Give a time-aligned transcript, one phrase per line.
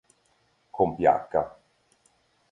[0.75, 1.35] Con Ph.